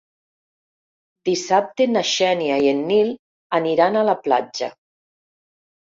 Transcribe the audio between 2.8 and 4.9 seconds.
Nil aniran a la platja.